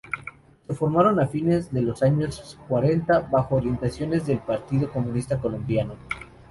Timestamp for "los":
1.83-2.01